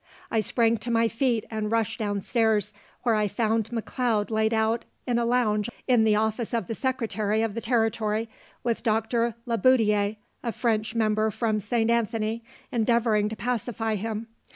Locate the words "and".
1.51-1.71